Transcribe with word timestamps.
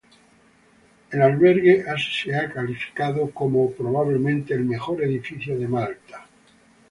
El 1.11 1.21
albergue 1.21 1.83
ha 1.87 1.95
sido 1.95 2.51
calificado 2.51 3.29
como 3.29 3.69
"probablemente 3.69 4.51
el 4.55 4.65
mejor 4.65 5.03
edificio 5.03 5.59
de 5.59 5.67
Malta". 5.67 6.25